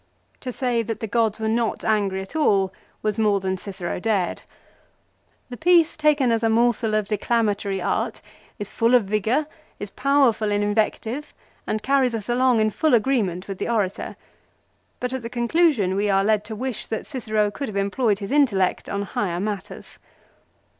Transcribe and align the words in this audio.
To 0.39 0.51
say 0.51 0.81
that 0.81 0.99
the 0.99 1.05
gods 1.05 1.39
were 1.39 1.47
not 1.47 1.85
angry 1.85 2.23
at 2.23 2.35
all 2.35 2.73
was 3.03 3.19
more 3.19 3.39
than 3.39 3.55
Cicero 3.59 3.99
dared. 3.99 4.41
The 5.51 5.57
piece 5.57 5.95
taken 5.95 6.31
as 6.31 6.41
a 6.41 6.49
morsel 6.49 6.95
of 6.95 7.07
declamatory 7.07 7.83
art 7.83 8.19
is 8.57 8.67
full 8.67 8.95
of 8.95 9.03
vigour, 9.03 9.45
is 9.77 9.91
powerful 9.91 10.49
in 10.49 10.63
invective 10.63 11.35
and 11.67 11.83
carries 11.83 12.15
us 12.15 12.29
along 12.29 12.59
in 12.61 12.71
full 12.71 12.95
agreement 12.95 13.47
with 13.47 13.59
the 13.59 13.69
orator; 13.69 14.15
but 14.99 15.13
at 15.13 15.21
the 15.21 15.29
con 15.29 15.47
clusion 15.47 15.95
we 15.95 16.09
are 16.09 16.23
led 16.23 16.43
to 16.45 16.55
wish 16.55 16.87
that 16.87 17.05
Cicero 17.05 17.51
could 17.51 17.67
have 17.67 17.77
employed 17.77 18.17
his 18.17 18.31
intellect 18.31 18.89
on 18.89 19.03
higher 19.03 19.39
matters. 19.39 19.99